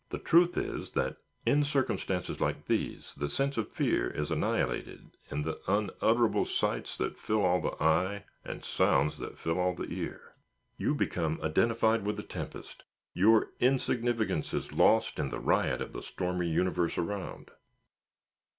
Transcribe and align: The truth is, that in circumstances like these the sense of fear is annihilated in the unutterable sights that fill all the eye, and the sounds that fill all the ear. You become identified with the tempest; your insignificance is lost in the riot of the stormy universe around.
The 0.09 0.17
truth 0.17 0.57
is, 0.57 0.93
that 0.93 1.17
in 1.45 1.63
circumstances 1.63 2.41
like 2.41 2.65
these 2.65 3.13
the 3.15 3.29
sense 3.29 3.55
of 3.55 3.71
fear 3.71 4.09
is 4.09 4.31
annihilated 4.31 5.11
in 5.29 5.43
the 5.43 5.61
unutterable 5.67 6.45
sights 6.45 6.97
that 6.97 7.19
fill 7.19 7.45
all 7.45 7.61
the 7.61 7.75
eye, 7.79 8.23
and 8.43 8.63
the 8.63 8.65
sounds 8.65 9.19
that 9.19 9.37
fill 9.37 9.59
all 9.59 9.75
the 9.75 9.93
ear. 9.93 10.33
You 10.75 10.95
become 10.95 11.39
identified 11.43 12.03
with 12.03 12.17
the 12.17 12.23
tempest; 12.23 12.81
your 13.13 13.49
insignificance 13.59 14.55
is 14.55 14.73
lost 14.73 15.19
in 15.19 15.29
the 15.29 15.39
riot 15.39 15.81
of 15.83 15.93
the 15.93 16.01
stormy 16.01 16.49
universe 16.49 16.97
around. 16.97 17.51